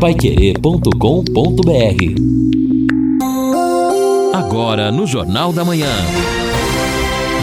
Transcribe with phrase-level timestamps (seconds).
[0.00, 0.94] paiquerê.com.br
[4.32, 5.92] Agora no Jornal da Manhã.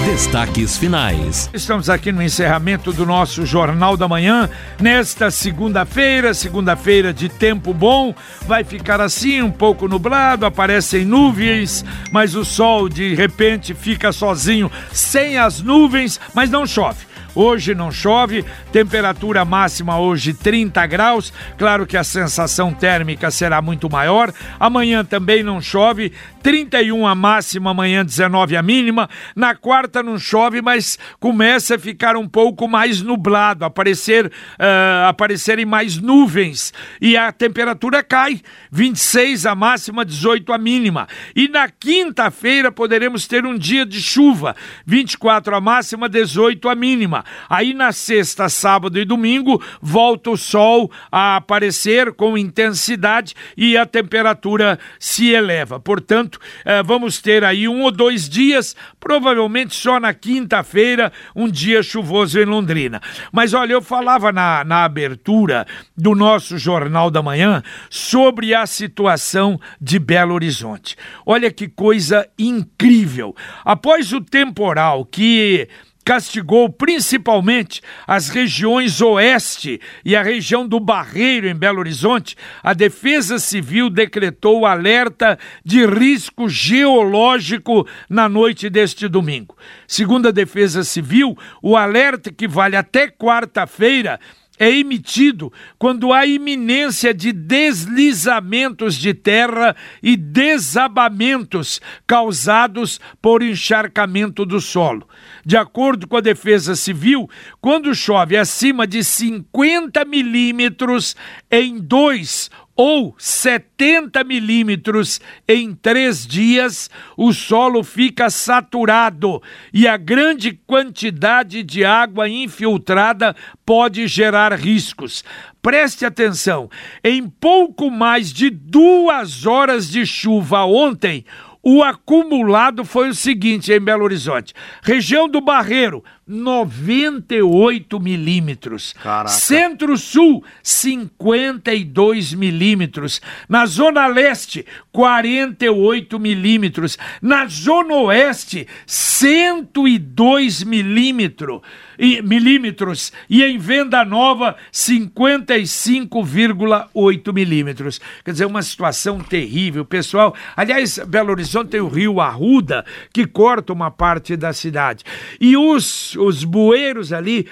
[0.07, 1.51] Destaques finais.
[1.53, 4.49] Estamos aqui no encerramento do nosso Jornal da Manhã,
[4.81, 8.15] nesta segunda-feira, segunda-feira de tempo bom.
[8.47, 14.71] Vai ficar assim, um pouco nublado, aparecem nuvens, mas o sol de repente fica sozinho,
[14.91, 17.05] sem as nuvens, mas não chove.
[17.39, 21.31] Hoje não chove, temperatura máxima hoje 30 graus.
[21.55, 24.33] Claro que a sensação térmica será muito maior.
[24.59, 26.11] Amanhã também não chove,
[26.41, 29.07] 31 a máxima, amanhã 19 a mínima.
[29.35, 35.63] Na quarta não chove, mas começa a ficar um pouco mais nublado, aparecer uh, aparecerem
[35.63, 41.07] mais nuvens e a temperatura cai, 26 a máxima, 18 a mínima.
[41.35, 44.55] E na quinta-feira poderemos ter um dia de chuva,
[44.87, 47.26] 24 a máxima, 18 a mínima.
[47.49, 53.85] Aí na sexta, sábado e domingo, volta o sol a aparecer com intensidade e a
[53.85, 55.79] temperatura se eleva.
[55.79, 61.81] Portanto, eh, vamos ter aí um ou dois dias, provavelmente só na quinta-feira, um dia
[61.83, 63.01] chuvoso em Londrina.
[63.31, 69.59] Mas olha, eu falava na, na abertura do nosso Jornal da Manhã sobre a situação
[69.79, 70.95] de Belo Horizonte.
[71.25, 73.35] Olha que coisa incrível.
[73.63, 75.67] Após o temporal que
[76.07, 83.37] castigou principalmente as regiões oeste e a região do Barreiro, em Belo Horizonte, a Defesa
[83.39, 89.57] Civil decretou alerta de risco geológico na noite deste domingo.
[89.85, 94.17] Segundo a Defesa Civil, o alerta que vale até quarta-feira
[94.59, 104.59] é emitido quando há iminência de deslizamentos de terra e desabamentos causados por encharcamento do
[104.59, 105.07] solo.
[105.45, 107.29] De acordo com a Defesa Civil,
[107.61, 111.15] quando chove acima de 50 milímetros
[111.49, 119.41] em dois ou 70 milímetros em três dias, o solo fica saturado
[119.73, 125.25] e a grande quantidade de água infiltrada pode gerar riscos.
[125.61, 126.69] Preste atenção:
[127.03, 131.25] em pouco mais de duas horas de chuva ontem,
[131.63, 138.93] o acumulado foi o seguinte em Belo Horizonte: região do Barreiro, 98 milímetros.
[139.27, 143.21] Centro-Sul, 52 milímetros.
[143.47, 146.97] Na Zona Leste, 48 milímetros.
[147.21, 151.61] Na Zona Oeste, 102 milímetros.
[151.97, 153.13] E, milímetros.
[153.29, 158.01] E em Venda Nova, 55,8 milímetros.
[158.23, 159.83] Quer dizer, uma situação terrível.
[159.85, 162.83] Pessoal, aliás, Belo Horizonte tem o rio Arruda,
[163.13, 165.05] que corta uma parte da cidade.
[165.39, 167.47] E os os bueiros ali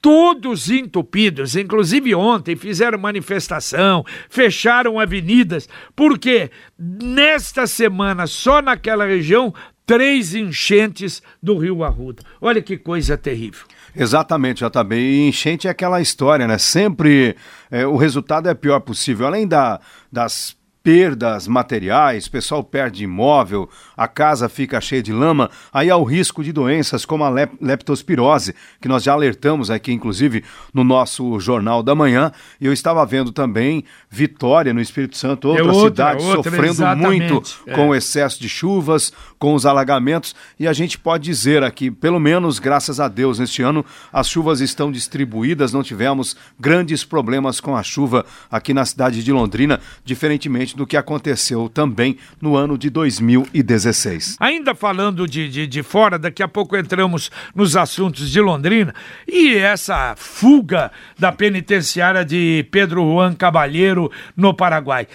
[0.00, 9.52] todos entupidos, inclusive ontem fizeram manifestação, fecharam avenidas, porque nesta semana, só naquela região,
[9.84, 12.22] três enchentes do Rio Arruda.
[12.40, 13.66] Olha que coisa terrível.
[13.94, 15.28] Exatamente, já tá bem.
[15.28, 16.58] Enchente é aquela história, né?
[16.58, 17.36] Sempre
[17.70, 19.26] é, o resultado é pior possível.
[19.26, 19.80] Além da,
[20.10, 20.56] das
[20.90, 26.02] perdas materiais, o pessoal perde imóvel, a casa fica cheia de lama, aí há o
[26.02, 30.42] risco de doenças como a lep leptospirose, que nós já alertamos aqui, inclusive,
[30.74, 32.32] no nosso Jornal da Manhã.
[32.60, 36.72] E eu estava vendo também Vitória, no Espírito Santo, outra, é outra cidade outra, sofrendo
[36.72, 37.32] exatamente.
[37.32, 37.74] muito é.
[37.74, 40.34] com o excesso de chuvas, com os alagamentos.
[40.58, 44.60] E a gente pode dizer aqui, pelo menos graças a Deus, neste ano as chuvas
[44.60, 50.79] estão distribuídas, não tivemos grandes problemas com a chuva aqui na cidade de Londrina, diferentemente
[50.80, 54.36] do que aconteceu também no ano de 2016.
[54.40, 58.94] Ainda falando de, de, de fora, daqui a pouco entramos nos assuntos de Londrina
[59.28, 65.06] e essa fuga da penitenciária de Pedro Juan Cabalheiro no Paraguai.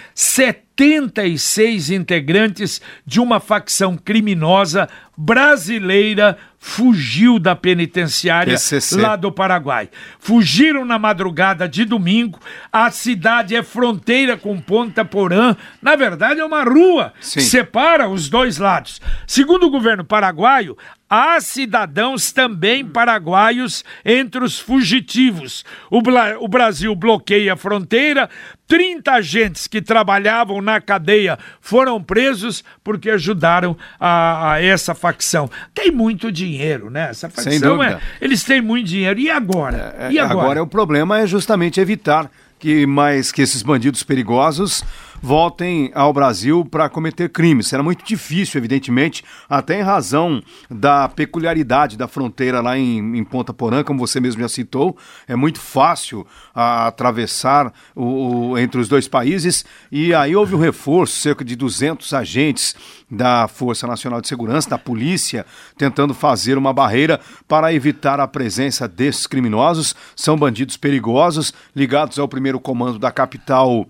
[0.78, 9.00] 76 integrantes de uma facção criminosa brasileira fugiu da penitenciária PCC.
[9.00, 9.90] lá do Paraguai.
[10.20, 12.40] Fugiram na madrugada de domingo.
[12.72, 15.56] A cidade é fronteira com Ponta Porã.
[15.82, 17.40] Na verdade, é uma rua Sim.
[17.40, 19.00] que separa os dois lados.
[19.26, 20.76] Segundo o governo paraguaio,
[21.10, 25.64] há cidadãos também paraguaios entre os fugitivos.
[25.90, 26.02] O,
[26.40, 28.30] o, Brasil bloqueia a fronteira.
[28.68, 35.50] 30 agentes que trabalhavam na cadeia foram presos porque ajudaram a, a essa facção.
[35.74, 37.10] Tem muito dinheiro, né?
[37.12, 38.00] Essa facção é.
[38.20, 39.20] Eles têm muito dinheiro.
[39.20, 39.96] E agora?
[40.00, 40.42] É, e agora?
[40.42, 44.84] agora o problema é justamente evitar que mais que esses bandidos perigosos
[45.26, 47.66] voltem ao Brasil para cometer crimes.
[47.68, 50.40] Será muito difícil, evidentemente, até em razão
[50.70, 54.96] da peculiaridade da fronteira lá em, em Ponta Porã, como você mesmo já citou.
[55.28, 60.60] É muito fácil a, atravessar o, o, entre os dois países e aí houve um
[60.60, 62.76] reforço, cerca de 200 agentes
[63.10, 65.44] da Força Nacional de Segurança, da polícia,
[65.76, 69.96] tentando fazer uma barreira para evitar a presença desses criminosos.
[70.16, 73.88] São bandidos perigosos ligados ao primeiro comando da capital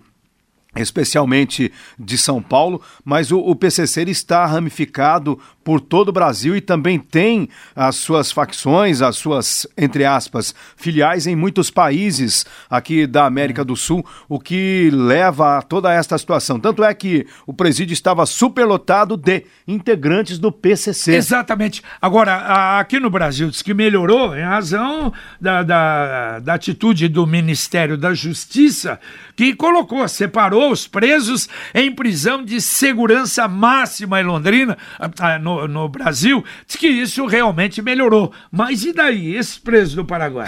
[0.75, 6.61] especialmente de São Paulo, mas o, o, PCC está ramificado por todo o Brasil e
[6.61, 13.25] também tem as suas facções, as suas, entre aspas, filiais em muitos países aqui da
[13.25, 16.59] América do Sul, o que leva a toda esta situação.
[16.59, 21.15] Tanto é que o presídio estava superlotado de integrantes do PCC.
[21.15, 21.81] Exatamente.
[22.01, 27.97] Agora, aqui no Brasil diz que melhorou em razão da, da, da atitude do Ministério
[27.97, 28.99] da Justiça,
[29.35, 35.89] que colocou, separou os presos em prisão de segurança máxima em Londrina, ah, no no,
[35.89, 38.31] Brasil, diz que isso realmente melhorou.
[38.51, 40.47] Mas e daí, esses presos do Paraguai?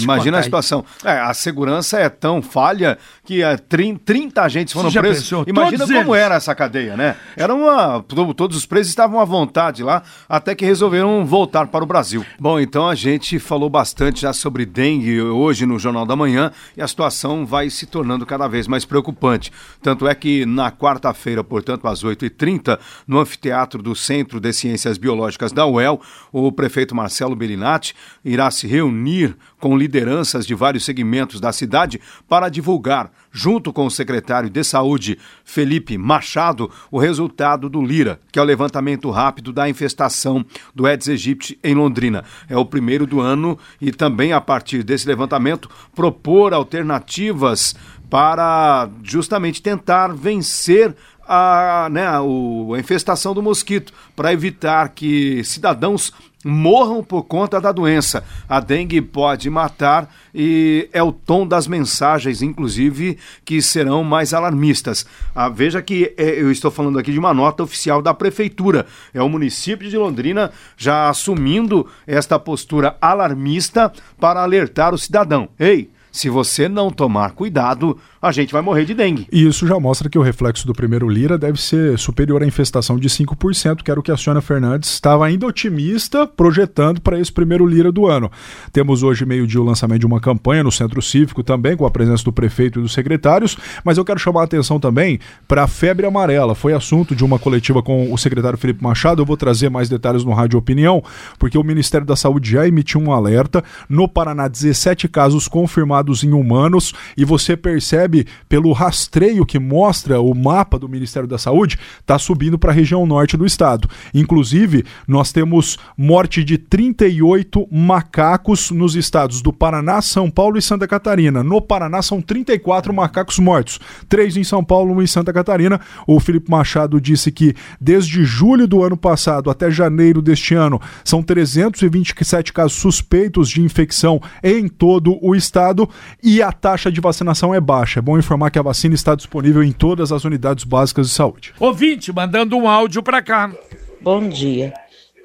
[0.00, 0.84] Imagina a situação.
[1.04, 5.24] É, a segurança é tão falha que é, 30, 30 agentes foram presos.
[5.24, 5.44] Pensou?
[5.46, 6.24] Imagina Todos como eles.
[6.24, 7.16] era essa cadeia, né?
[7.36, 8.02] Era uma.
[8.36, 12.24] Todos os presos estavam à vontade lá, até que resolveram voltar para o Brasil.
[12.38, 16.82] Bom, então a gente falou bastante já sobre dengue hoje no Jornal da Manhã e
[16.82, 19.52] a situação vai se tornando cada vez mais preocupante.
[19.82, 25.52] Tanto é que na quarta-feira, portanto, às 8h30, no anfiteatro do Centro de Ciências Biológicas
[25.52, 26.00] da UEL,
[26.32, 32.48] o prefeito Marcelo Bellinati irá se reunir com lideranças de vários segmentos da cidade para
[32.48, 38.42] divulgar, junto com o secretário de Saúde, Felipe Machado, o resultado do Lira, que é
[38.42, 42.24] o levantamento rápido da infestação do Aedes aegypti em Londrina.
[42.48, 47.74] É o primeiro do ano e também, a partir desse levantamento, propor alternativas
[48.08, 50.94] para justamente tentar vencer
[51.26, 56.12] a, né, a, a infestação do mosquito, para evitar que cidadãos
[56.44, 58.22] morram por conta da doença.
[58.46, 65.06] A dengue pode matar e é o tom das mensagens, inclusive, que serão mais alarmistas.
[65.34, 68.86] Ah, veja que é, eu estou falando aqui de uma nota oficial da prefeitura.
[69.14, 73.90] É o município de Londrina já assumindo esta postura alarmista
[74.20, 75.48] para alertar o cidadão.
[75.58, 79.26] Ei, se você não tomar cuidado, a gente vai morrer de dengue.
[79.32, 82.96] E isso já mostra que o reflexo do primeiro Lira deve ser superior à infestação
[82.96, 87.32] de 5%, que era o que a Sônia Fernandes estava ainda otimista projetando para esse
[87.32, 88.30] primeiro Lira do ano.
[88.72, 92.22] Temos hoje, meio-dia, o lançamento de uma campanha no Centro Cívico também, com a presença
[92.22, 95.18] do prefeito e dos secretários, mas eu quero chamar a atenção também
[95.48, 96.54] para a febre amarela.
[96.54, 99.20] Foi assunto de uma coletiva com o secretário Felipe Machado.
[99.20, 101.02] Eu vou trazer mais detalhes no Rádio Opinião,
[101.40, 103.64] porque o Ministério da Saúde já emitiu um alerta.
[103.88, 110.34] No Paraná, 17 casos confirmados em humanos e você percebe pelo rastreio que mostra o
[110.34, 113.88] mapa do Ministério da Saúde, está subindo para a região norte do estado.
[114.12, 120.86] Inclusive, nós temos morte de 38 macacos nos estados do Paraná, São Paulo e Santa
[120.86, 121.42] Catarina.
[121.42, 125.80] No Paraná são 34 macacos mortos, três em São Paulo, um em Santa Catarina.
[126.06, 131.22] O Felipe Machado disse que desde julho do ano passado até janeiro deste ano são
[131.22, 135.88] 327 casos suspeitos de infecção em todo o estado
[136.22, 138.00] e a taxa de vacinação é baixa.
[138.00, 141.54] É bom informar que a vacina está disponível em todas as unidades básicas de saúde.
[141.58, 143.52] Ouvinte, mandando um áudio para cá.
[144.00, 144.72] Bom dia.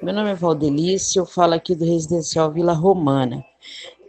[0.02, 3.44] Meu nome é Valdelice, eu falo aqui do Residencial Vila Romana.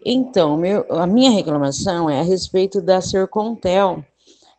[0.06, 4.04] Então, meu, a minha reclamação é a respeito da Sercontel.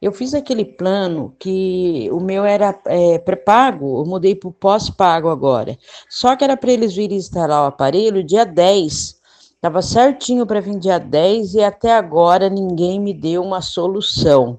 [0.01, 5.29] Eu fiz aquele plano que o meu era é, pré-pago, eu mudei para o pós-pago
[5.29, 5.79] agora.
[6.09, 9.22] Só que era para eles virem instalar o aparelho dia 10
[9.63, 14.59] Estava certinho para vir dia 10 e até agora ninguém me deu uma solução.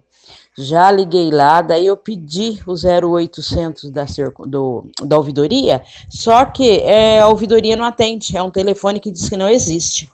[0.57, 4.05] Já liguei lá, daí eu pedi o 0800 da,
[4.45, 9.27] do, da ouvidoria, só que é, a ouvidoria não atende, é um telefone que diz
[9.27, 10.09] que não existe.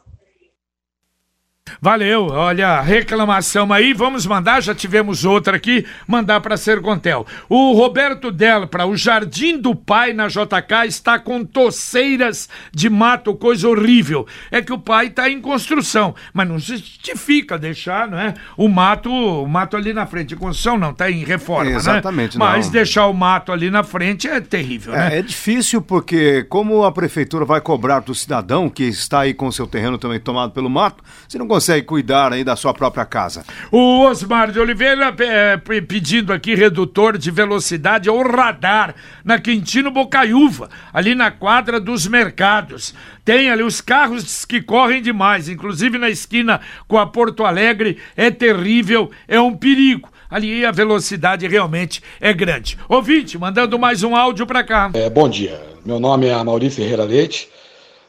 [1.82, 7.26] Valeu, olha, reclamação aí, vamos mandar, já tivemos outra aqui, mandar para Sercontel.
[7.48, 13.36] O Roberto Del, para o Jardim do Pai na JK está com toceiras de mato,
[13.36, 14.26] coisa horrível.
[14.52, 18.34] É que o pai está em construção, mas não justifica deixar, não é?
[18.58, 22.46] O mato, o mato ali na frente, construção não, está em reforma, é, exatamente, né?
[22.46, 25.16] Mas deixar o mato ali na frente é terrível, né?
[25.16, 29.48] É, é difícil porque como a prefeitura vai cobrar do cidadão que está aí com
[29.48, 32.74] o seu terreno também tomado pelo mato, você não consegue consegue cuidar aí da sua
[32.74, 33.44] própria casa.
[33.70, 40.70] O Osmar de Oliveira é, pedindo aqui redutor de velocidade ou radar na Quintino Bocaiúva,
[40.94, 42.96] ali na quadra dos mercados.
[43.26, 48.32] Tem ali os carros que correm demais, inclusive na esquina com a Porto Alegre, é
[48.32, 50.10] terrível, é um perigo.
[50.30, 52.78] ali a velocidade realmente é grande.
[52.88, 54.92] Ouvinte, mandando mais um áudio para cá.
[54.94, 57.50] É, bom dia, meu nome é Maurício Ferreira Leite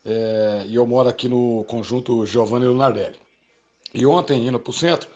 [0.05, 3.30] é, e eu moro aqui no conjunto Giovanni Lunardelli.
[3.93, 5.09] E ontem, indo para o centro,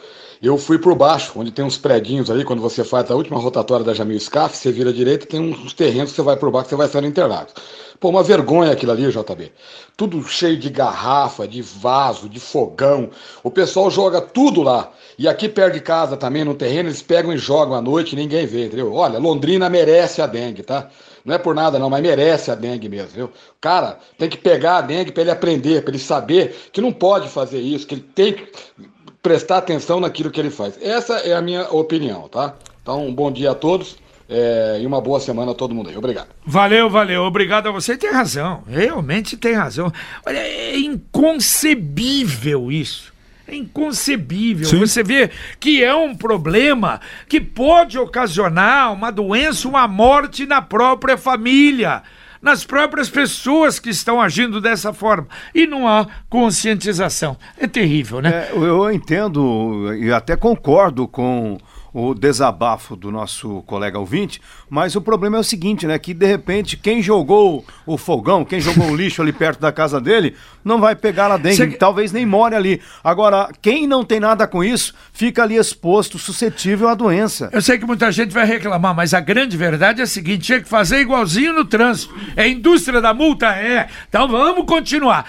[0.43, 3.85] eu fui por baixo, onde tem uns predinhos ali, quando você faz a última rotatória
[3.85, 6.69] da Jamil Scaff, você vira à direita, tem uns terrenos que você vai por baixo,
[6.71, 7.55] você vai sair no Interlagos.
[8.01, 9.53] Pô, uma vergonha aquilo ali, JB.
[9.97, 13.11] Tudo cheio de garrafa, de vaso, de fogão.
[13.43, 14.91] O pessoal joga tudo lá.
[15.19, 18.17] E aqui perto de casa também, no terreno, eles pegam e jogam à noite e
[18.17, 18.93] ninguém vê, entendeu?
[18.93, 20.91] Olha, Londrina merece a dengue, tá?
[21.25, 23.31] Não é por nada não, mas merece a dengue mesmo, viu?
[23.61, 27.29] Cara, tem que pegar a dengue para ele aprender, para ele saber que não pode
[27.29, 28.49] fazer isso, que ele tem que
[29.23, 30.79] prestar atenção naquilo que ele faz.
[30.83, 32.55] Essa é a minha opinião, tá?
[32.83, 33.97] Então, um bom dia a todos.
[34.29, 35.97] É, e uma boa semana a todo mundo aí.
[35.97, 36.29] Obrigado.
[36.47, 37.23] Valeu, valeu.
[37.23, 37.97] Obrigado a você.
[37.97, 38.63] Tem razão.
[38.67, 39.93] Realmente tem razão.
[40.25, 43.13] Olha, é inconcebível isso.
[43.47, 44.67] É inconcebível.
[44.67, 44.79] Sim.
[44.79, 51.19] Você vê que é um problema que pode ocasionar uma doença, uma morte na própria
[51.19, 52.03] família
[52.45, 55.27] nas próprias pessoas que estão agindo dessa forma.
[55.55, 57.39] E não há conscientização.
[57.59, 58.49] É terrível, né?
[58.51, 61.57] É, eu entendo e até concordo com
[61.95, 65.97] o desabafo do nosso colega ouvinte, mas o problema é o seguinte, né?
[65.97, 70.01] Que de repente quem jogou o fogão, quem jogou o lixo ali perto da casa
[70.01, 70.35] dele,
[70.65, 71.77] não vai pegar lá dentro, Cê...
[71.77, 72.81] talvez nem more ali.
[73.03, 77.49] Agora, quem não tem nada com isso, fica ali exposto, suscetível à doença.
[77.53, 80.61] Eu sei que muita gente vai reclamar, mas a grande verdade é a seguinte: tinha
[80.61, 82.13] que fazer igualzinho no trânsito.
[82.35, 83.55] É indústria da multa?
[83.55, 83.87] É.
[84.09, 85.27] Então vamos continuar.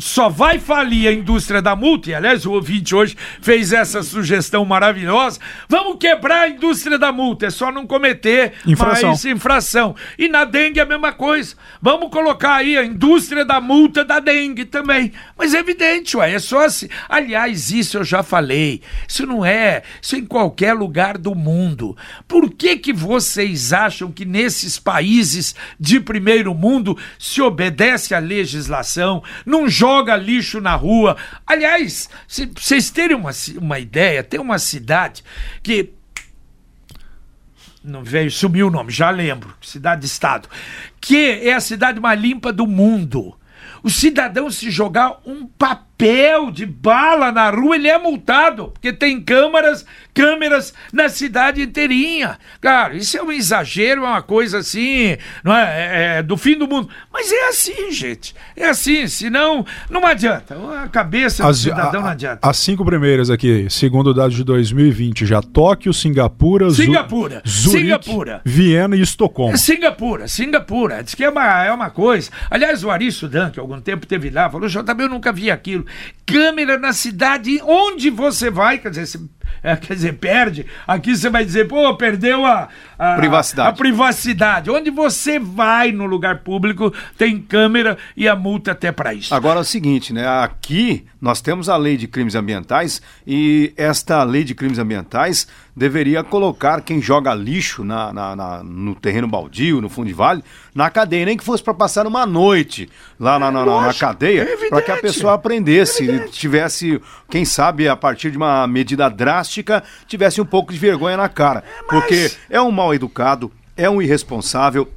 [0.00, 4.64] Só vai falir a indústria da multa, e aliás, o ouvinte hoje fez essa sugestão
[4.64, 5.38] maravilhosa.
[5.68, 9.10] Vamos que quebrar a indústria da multa, é só não cometer infração.
[9.10, 9.94] mais infração.
[10.18, 11.54] E na dengue é a mesma coisa.
[11.82, 15.12] Vamos colocar aí a indústria da multa da dengue também.
[15.36, 16.88] Mas é evidente, ué, é só assim.
[17.08, 18.80] Aliás, isso eu já falei.
[19.06, 21.96] Isso não é, isso é em qualquer lugar do mundo.
[22.26, 29.22] Por que que vocês acham que nesses países de primeiro mundo se obedece à legislação,
[29.44, 31.16] não joga lixo na rua?
[31.46, 35.22] Aliás, se vocês terem uma, uma ideia, tem uma cidade
[35.62, 35.97] que
[37.88, 40.48] não veio, sumiu o nome, já lembro, cidade-estado,
[41.00, 43.34] que é a cidade mais limpa do mundo.
[43.82, 48.92] O cidadão se jogar um papel papel de bala na rua, ele é multado, porque
[48.92, 52.38] tem câmeras, câmeras na cidade inteirinha.
[52.60, 56.56] Cara, isso é um exagero, é uma coisa assim, não é, é, é do fim
[56.56, 56.88] do mundo.
[57.12, 58.34] Mas é assim, gente.
[58.56, 60.56] É assim, senão não adianta.
[60.84, 62.48] A cabeça do cidadão a, não adianta.
[62.48, 68.94] As cinco primeiras aqui, segundo dados de 2020, já Tóquio, Singapura, Singapura, Zurique, Singapura, Viena
[68.94, 69.58] e Estocolmo.
[69.58, 71.02] Singapura, Singapura.
[71.02, 72.30] Diz que é uma, é uma coisa.
[72.48, 75.87] Aliás, o Ari Sudan, que algum tempo teve lá, falou: JB, eu nunca vi aquilo
[76.26, 79.20] câmera na cidade onde você vai, quer dizer,
[79.62, 80.66] é, quer dizer, perde.
[80.86, 82.68] Aqui você vai dizer, pô, perdeu a,
[82.98, 83.68] a, privacidade.
[83.68, 84.70] a privacidade.
[84.70, 89.34] Onde você vai no lugar público tem câmera e a multa até para isso.
[89.34, 90.26] Agora é o seguinte, né?
[90.26, 95.46] Aqui nós temos a lei de crimes ambientais e esta lei de crimes ambientais
[95.78, 100.42] deveria colocar quem joga lixo na, na, na no terreno baldio, no fundo de vale,
[100.74, 102.88] na cadeia, nem que fosse para passar uma noite
[103.18, 107.00] lá na, na, na cadeia, é para que a pessoa aprendesse, é tivesse,
[107.30, 111.60] quem sabe, a partir de uma medida drástica, tivesse um pouco de vergonha na cara.
[111.60, 111.86] É, mas...
[111.88, 114.88] Porque é um mal educado, é um irresponsável,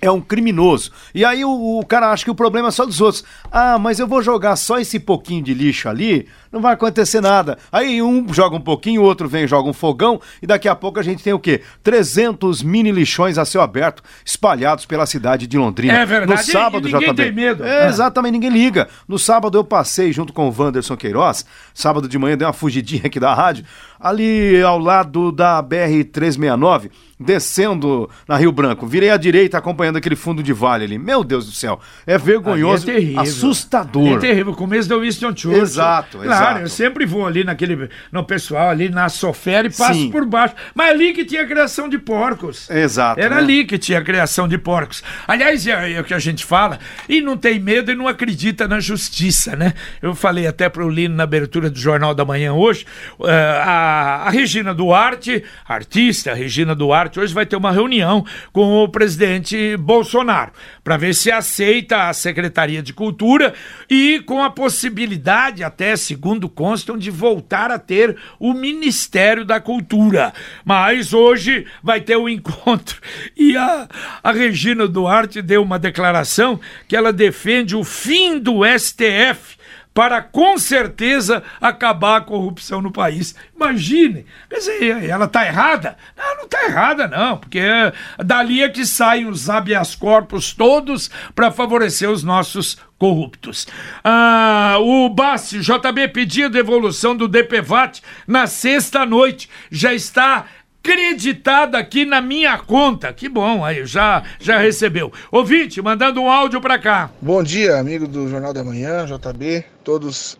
[0.00, 0.92] é um criminoso.
[1.14, 3.24] E aí o, o, cara acha que o problema é só dos outros.
[3.50, 7.58] Ah, mas eu vou jogar só esse pouquinho de lixo ali, não vai acontecer nada.
[7.70, 10.98] Aí um joga um pouquinho, o outro vem joga um fogão, e daqui a pouco
[10.98, 11.62] a gente tem o quê?
[11.82, 15.94] 300 mini lixões a céu aberto espalhados pela cidade de Londrina.
[15.94, 16.30] É verdade.
[16.30, 17.64] No sábado e, ninguém tem medo.
[17.64, 18.88] É, exatamente, ninguém liga.
[19.06, 23.02] No sábado eu passei junto com o Wanderson Queiroz, sábado de manhã dei uma fugidinha
[23.06, 23.64] aqui da rádio,
[23.98, 28.86] ali ao lado da BR-369, descendo na Rio Branco.
[28.86, 30.98] Virei à direita acompanhando aquele fundo de vale ali.
[30.98, 33.20] Meu Deus do céu, é vergonhoso, é terrível.
[33.20, 34.16] assustador.
[34.16, 35.62] É terrível, começo do Winston Churchill.
[35.62, 40.10] Exato, claro, eu sempre vou ali naquele, no pessoal ali na Sofera e passo Sim.
[40.10, 40.54] por baixo.
[40.74, 42.68] Mas ali que tinha criação de porcos.
[42.70, 43.20] Exato.
[43.20, 43.40] Era né?
[43.40, 45.02] ali que tinha criação de porcos.
[45.26, 46.78] Aliás, é, é, o que a gente fala,
[47.08, 49.74] e não tem medo e não acredita na justiça, né?
[50.00, 52.86] Eu falei até pro Lino na abertura do Jornal da Manhã hoje,
[53.18, 58.88] uh, a a, Regina Duarte, artista Regina Duarte, hoje vai ter uma reunião com o
[58.88, 60.52] presidente Bolsonaro
[60.82, 63.54] para ver se aceita a Secretaria de Cultura
[63.88, 70.32] e com a possibilidade, até segundo constam, de voltar a ter o Ministério da Cultura.
[70.64, 73.00] Mas hoje vai ter o um encontro
[73.36, 73.88] e a,
[74.22, 79.59] a Regina Duarte deu uma declaração que ela defende o fim do STF
[80.00, 83.34] para com certeza acabar a corrupção no país.
[83.54, 85.94] Imagine, quer dizer, ela está errada?
[86.16, 87.60] Não, não está errada não, porque
[88.16, 93.66] dali é que saem os habeas corpus todos para favorecer os nossos corruptos.
[94.02, 99.50] Ah, o Bassi, JB pediu devolução do DPVAT na sexta noite.
[99.70, 100.46] Já está
[100.82, 103.12] creditada aqui na minha conta.
[103.12, 105.12] Que bom, aí já já recebeu.
[105.30, 107.10] Ouvinte, mandando um áudio para cá.
[107.20, 110.38] Bom dia, amigo do Jornal da Manhã, JB, todos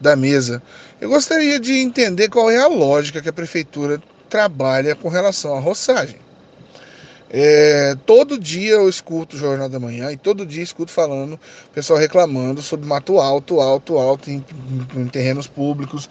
[0.00, 0.62] da mesa.
[1.00, 5.60] Eu gostaria de entender qual é a lógica que a prefeitura trabalha com relação à
[5.60, 6.26] roçagem.
[7.28, 11.38] É, todo dia eu escuto o Jornal da Manhã e todo dia escuto falando,
[11.74, 14.44] pessoal reclamando sobre mato alto, alto, alto em,
[14.94, 16.08] em terrenos públicos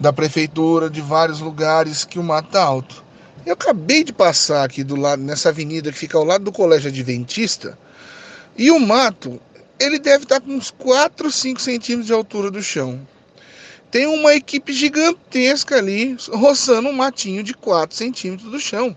[0.00, 3.05] da prefeitura, de vários lugares que o mato está alto.
[3.46, 6.88] Eu acabei de passar aqui do lado, nessa avenida que fica ao lado do Colégio
[6.88, 7.78] Adventista,
[8.58, 9.40] e o mato,
[9.78, 13.06] ele deve estar com uns 4, 5 centímetros de altura do chão.
[13.88, 18.96] Tem uma equipe gigantesca ali, roçando um matinho de 4 centímetros do chão.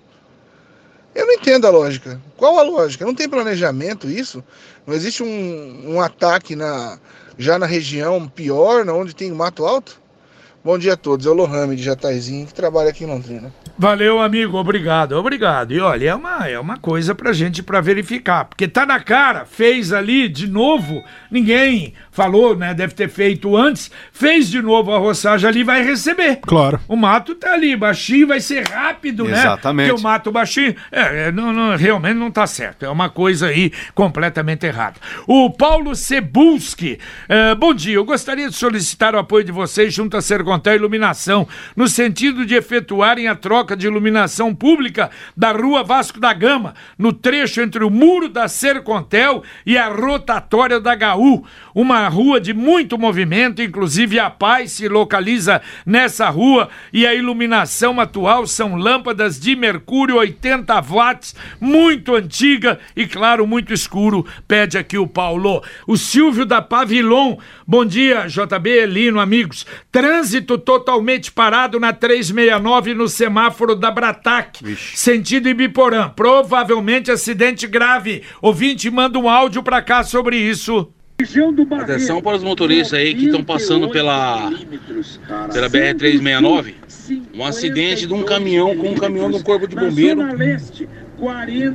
[1.14, 2.20] Eu não entendo a lógica.
[2.36, 3.06] Qual a lógica?
[3.06, 4.44] Não tem planejamento isso?
[4.88, 6.98] Não existe um, um ataque na,
[7.38, 10.02] já na região pior, onde tem mato alto?
[10.62, 13.52] Bom dia a todos, é o Lohame de Jataizinho, que trabalha aqui em Londrina.
[13.78, 15.72] Valeu, amigo, obrigado, obrigado.
[15.72, 19.46] E olha, é uma, é uma coisa pra gente para verificar, porque tá na cara,
[19.46, 21.02] fez ali de novo,
[21.32, 26.42] ninguém falou, né, deve ter feito antes, fez de novo a roçagem ali, vai receber.
[26.42, 26.78] Claro.
[26.90, 29.32] O mato tá ali, baixinho, vai ser rápido, Exatamente.
[29.32, 29.54] né?
[29.54, 29.90] Exatamente.
[29.92, 33.48] Porque o mato baixinho, é, é, não, não, realmente não tá certo, é uma coisa
[33.48, 35.00] aí completamente errada.
[35.26, 37.00] O Paulo Cebulski,
[37.30, 41.48] é, bom dia, eu gostaria de solicitar o apoio de vocês junto a Sercontel Iluminação,
[41.76, 47.14] no sentido de efetuarem a troca de iluminação pública da rua Vasco da Gama, no
[47.14, 51.46] trecho entre o muro da Sercontel e a rotatória da HU.
[51.80, 58.02] Uma rua de muito movimento, inclusive a Paz se localiza nessa rua e a iluminação
[58.02, 64.98] atual são lâmpadas de mercúrio 80 watts, muito antiga e, claro, muito escuro, pede aqui
[64.98, 65.64] o Paulo.
[65.88, 69.66] O Silvio da Pavilon, bom dia, JB Elino, amigos.
[69.90, 74.60] Trânsito totalmente parado na 369 no semáforo da Bratac,
[74.94, 76.10] sentido Ibiporã.
[76.10, 78.24] Provavelmente acidente grave.
[78.42, 80.94] Ouvinte, manda um áudio pra cá sobre isso.
[81.82, 84.52] Atenção para os motoristas aí que estão passando pela,
[85.52, 86.76] pela BR-369.
[87.36, 90.22] Um acidente de um caminhão com um caminhão do Corpo de Bombeiro.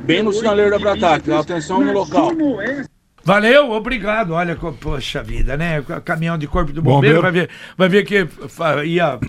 [0.03, 1.31] Bem no sinaleiro da Bratac.
[1.31, 2.31] Atenção no local.
[3.25, 4.33] Valeu, obrigado.
[4.33, 5.83] Olha, poxa vida, né?
[6.03, 7.21] Caminhão de corpo do bombeiro, bombeiro.
[7.23, 8.27] vai ver, vai ver que
[8.87, 9.19] ia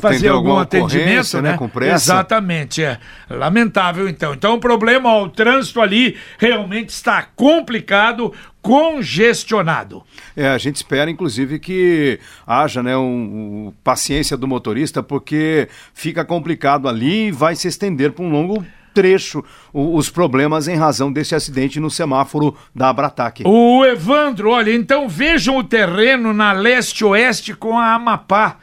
[0.00, 1.50] fazer algum atendimento, né?
[1.50, 1.56] né?
[1.56, 2.12] Com pressa.
[2.12, 3.00] Exatamente, é.
[3.28, 4.32] Lamentável, então.
[4.32, 10.04] Então o problema, ó, o trânsito ali realmente está complicado, congestionado.
[10.36, 16.24] É, a gente espera, inclusive, que haja né, um, um, paciência do motorista, porque fica
[16.24, 21.34] complicado ali e vai se estender por um longo trecho os problemas em razão desse
[21.34, 23.42] acidente no semáforo da Abratac.
[23.44, 28.58] O Evandro, olha, então vejam o terreno na leste-oeste com a Amapá.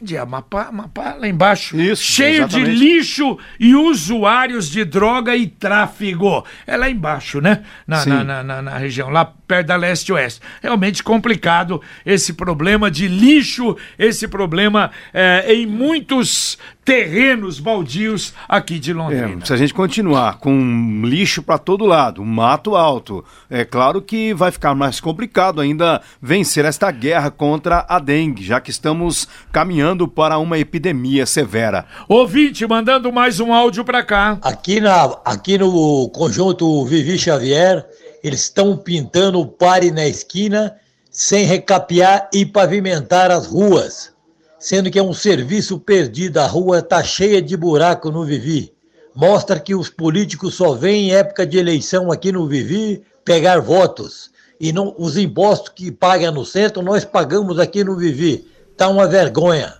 [0.00, 0.64] Onde é Amapá?
[0.64, 1.74] Amapá lá embaixo.
[1.80, 2.70] Isso, Cheio exatamente.
[2.70, 6.44] de lixo e usuários de droga e tráfego.
[6.66, 7.64] É lá embaixo, né?
[7.86, 10.42] Na, na, na, na, na região, lá perto da leste-oeste.
[10.62, 18.92] Realmente complicado esse problema de lixo, esse problema é, em muitos terrenos baldios aqui de
[18.92, 19.40] Londrina.
[19.42, 24.32] É, se a gente continuar com lixo para todo lado, mato alto, é claro que
[24.32, 30.06] vai ficar mais complicado ainda vencer esta guerra contra a dengue, já que estamos caminhando
[30.06, 31.84] para uma epidemia severa.
[32.08, 34.38] Ouvinte, mandando mais um áudio para cá.
[34.40, 37.84] Aqui, na, aqui no conjunto Vivi Xavier,
[38.22, 40.76] eles estão pintando o pare na esquina
[41.10, 44.14] sem recapear e pavimentar as ruas
[44.58, 46.38] sendo que é um serviço perdido.
[46.38, 48.72] A rua está cheia de buraco no Vivi.
[49.14, 54.30] Mostra que os políticos só vêm em época de eleição aqui no Vivi pegar votos.
[54.60, 58.46] E não, os impostos que pagam no centro, nós pagamos aqui no Vivi.
[58.76, 59.74] Tá uma vergonha.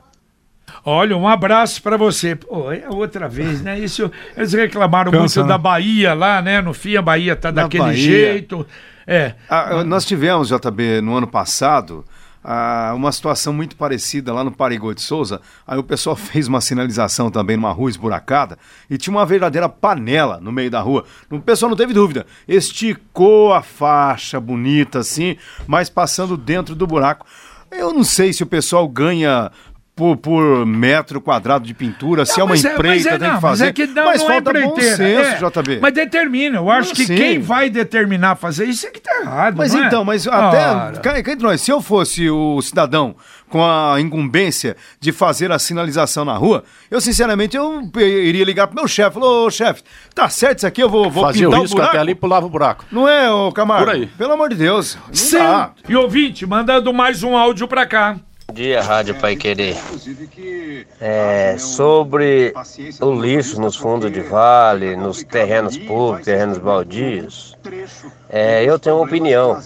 [0.84, 2.36] Olha, um abraço para você.
[2.36, 3.78] Pô, é outra vez, né?
[3.78, 5.48] Isso, eles reclamaram Cansa, muito né?
[5.48, 6.60] da Bahia lá, né?
[6.60, 7.96] No fim, a Bahia tá daquele Bahia.
[7.96, 8.66] jeito.
[9.06, 9.34] É.
[9.48, 12.04] Ah, nós tivemos, JB, no ano passado,
[12.48, 15.40] ah, uma situação muito parecida lá no Parigô de Souza.
[15.66, 18.56] Aí o pessoal fez uma sinalização também numa rua esburacada
[18.88, 21.04] e tinha uma verdadeira panela no meio da rua.
[21.28, 27.26] O pessoal não teve dúvida, esticou a faixa bonita assim, mas passando dentro do buraco.
[27.68, 29.50] Eu não sei se o pessoal ganha
[29.96, 33.40] por, por metro quadrado de pintura, se é uma mas empreita, mas tem não, que
[33.40, 33.64] fazer.
[33.64, 35.62] Mas, é que não, mas não é falta bom empreiteira, senso, é.
[35.62, 35.78] JB.
[35.80, 36.58] Mas determina.
[36.58, 37.14] Eu acho Não, que sim.
[37.16, 39.56] quem vai determinar fazer isso é que tá errado.
[39.56, 39.86] Mas não é?
[39.86, 41.00] então, mas até.
[41.00, 43.16] Cá, cá entre nós, se eu fosse o cidadão
[43.48, 48.76] com a incumbência de fazer a sinalização na rua, eu sinceramente eu iria ligar pro
[48.76, 49.14] meu chefe.
[49.14, 49.82] Falou, ô chefe,
[50.14, 51.90] tá certo isso aqui, eu vou, vou Fazia o pintar o risco buraco.
[51.92, 52.84] até ali e pulava o buraco.
[52.92, 53.86] Não é, ô Camargo?
[53.86, 54.06] Por aí.
[54.08, 54.98] Pelo amor de Deus.
[55.06, 55.14] Não.
[55.14, 58.16] Cento e ouvinte, mandando mais um áudio pra cá.
[58.56, 59.76] Bom dia, Rádio Pai Querer.
[60.98, 62.54] É, sobre
[63.02, 67.54] o lixo nos fundos de vale, nos terrenos públicos, terrenos baldios,
[68.30, 69.60] é, eu tenho uma opinião.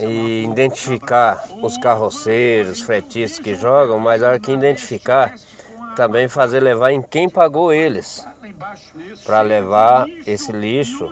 [0.00, 5.34] E identificar os carroceiros, fretistas que jogam, mas a hora que identificar,
[5.96, 8.26] também fazer levar em quem pagou eles.
[9.24, 11.10] Para levar esse lixo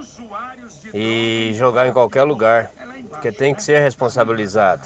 [0.93, 2.71] e jogar em qualquer lugar.
[3.09, 4.83] Porque tem que ser responsabilizado.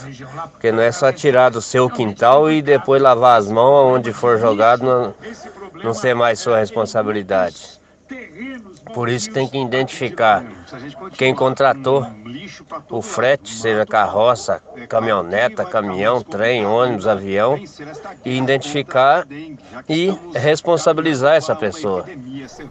[0.52, 4.38] Porque não é só tirar do seu quintal e depois lavar as mãos onde for
[4.38, 5.14] jogado, não,
[5.82, 7.78] não ser mais sua responsabilidade.
[8.92, 10.44] Por isso tem que identificar
[11.16, 12.06] quem contratou
[12.90, 17.58] o frete, seja carroça, caminhoneta, caminhão, trem, ônibus, avião,
[18.24, 19.26] e identificar
[19.88, 22.04] e responsabilizar essa pessoa.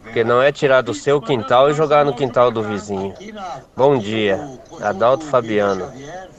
[0.04, 3.13] Porque não é tirar do seu quintal e jogar no quintal do vizinho.
[3.76, 4.39] Bom dia,
[4.82, 5.91] Adalto Fabiano.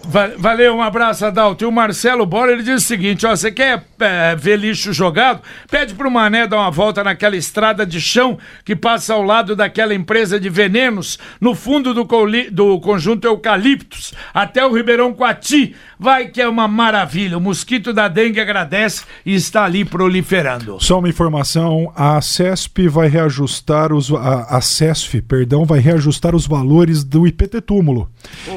[0.04, 1.64] Va- Valeu, um abraço, Adalto.
[1.64, 5.40] E o Marcelo Bora, ele diz o seguinte, ó, você quer é, ver lixo jogado?
[5.70, 9.94] Pede pro Mané dar uma volta naquela estrada de chão que passa ao lado daquela
[9.94, 12.07] empresa de venenos, no fundo do,
[12.50, 15.74] do conjunto Eucaliptos, até o Ribeirão Coati.
[15.98, 17.38] Vai que é uma maravilha.
[17.38, 20.76] O mosquito da dengue agradece e está ali proliferando.
[20.80, 26.46] Só uma informação, a CESP vai reajustar os a, a CESF, perdão, vai reajustar os
[26.46, 28.09] valores do IPT túmulo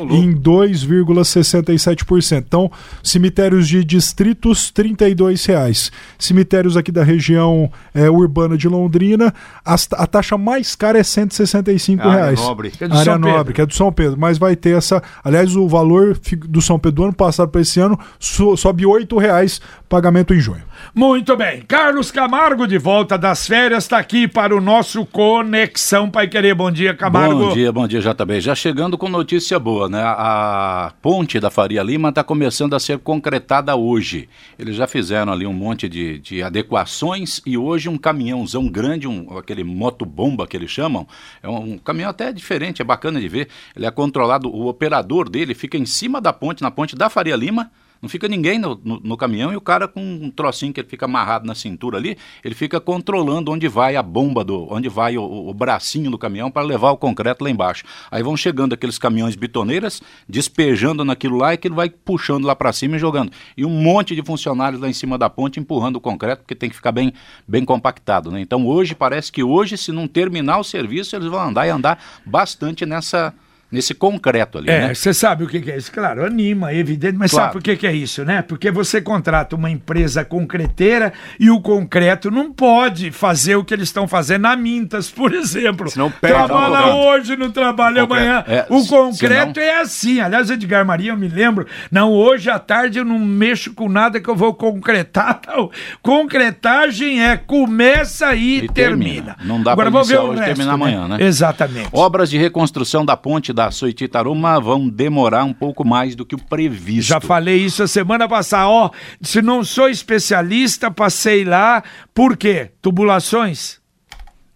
[0.10, 2.38] em 2,67%.
[2.48, 2.72] Então,
[3.04, 5.92] cemitérios de distritos 32 reais.
[6.18, 11.06] Cemitérios aqui da região eh, urbana de Londrina, as- a taxa mais cara é R$
[11.06, 12.40] 165 Área reais.
[12.40, 12.72] nobre.
[12.72, 13.38] Que é do área São Pedro.
[13.38, 16.78] nobre, que é do São Pedro, mas vai ter essa, aliás, o valor do São
[16.80, 20.64] Pedro do ano passado para esse ano so- sobe 8 reais, pagamento em junho.
[20.94, 21.62] Muito bem.
[21.62, 26.56] Carlos Camargo, de volta das férias, está aqui para o nosso Conexão Pai Querer.
[26.56, 27.48] Bom dia, Camargo.
[27.48, 28.42] Bom dia, bom dia, JB.
[28.42, 30.02] Já chegando com notícia boa, né?
[30.04, 34.30] A ponte da Faria Lima está começando a ser concretada hoje.
[34.58, 39.38] Eles já fizeram ali um monte de, de adequações e hoje um caminhãozão grande, um,
[39.38, 41.08] aquele motobomba que eles chamam,
[41.44, 43.50] é um, um caminhão até diferente, é bacana de ver.
[43.76, 47.36] Ele é controlado, o operador dele fica em cima da ponte, na ponte da Faria
[47.36, 47.70] Lima.
[48.02, 50.88] Não fica ninguém no, no- no caminhão e o cara com um trocinho que ele
[50.88, 55.18] fica amarrado na cintura ali, ele fica controlando onde vai a bomba, do, onde vai
[55.18, 57.84] o, o- bracinho do caminhão para levar o concreto lá embaixo.
[58.12, 62.72] Aí vão chegando aqueles caminhões bitoneiras, despejando naquilo lá e aquilo vai puxando lá para
[62.74, 63.32] cima e jogando.
[63.56, 66.70] E um monte de funcionários lá em cima da ponte empurrando o concreto, porque tem
[66.70, 67.12] que ficar bem,
[67.48, 68.30] bem compactado.
[68.32, 68.40] Né?
[68.42, 72.04] Então hoje, parece que hoje, se não terminar o serviço, eles vão andar e andar
[72.26, 73.34] bastante nessa,
[73.72, 74.70] nesse concreto ali.
[74.70, 74.94] É, né?
[74.94, 75.92] você sabe o que, que é isso?
[75.92, 77.46] Claro, anima, é evidente, mas Claro.
[77.48, 78.42] sabe por que, que é isso, né?
[78.42, 83.90] Porque você contrata uma empresa concreteira e o concreto não pode fazer o que eles
[83.90, 85.90] estão fazendo na Mintas, por exemplo.
[85.90, 86.98] Senão perde Trabalha o concreto.
[87.08, 88.44] hoje, não trabalha amanhã.
[88.48, 90.20] É, o concreto senão- é assim.
[90.22, 91.68] Aliás, Edgar Maria, eu me lembro.
[91.92, 95.42] Não, hoje à tarde eu não mexo com nada que eu vou concretar.
[95.48, 95.70] Não.
[96.02, 99.36] Concretagem é começa e, E termina.
[99.36, 99.38] termina.
[99.44, 101.18] Não dá ver iniciar hoje resto, terminar amanhã, né?
[101.22, 101.90] Exatamente.
[101.92, 106.38] Obras de reconstrução da ponte da Soititaruma vão demorar um pouco mais do que o
[106.38, 107.10] previsto.
[107.10, 108.70] Já falei isso a semana passada.
[108.70, 111.84] Ó, se não sou especialista, passei lá.
[112.14, 112.70] Por quê?
[112.84, 113.77] Tubulações?